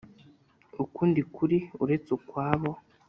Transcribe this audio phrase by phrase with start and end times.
[0.83, 2.69] ukundi kuri uretse ukwabo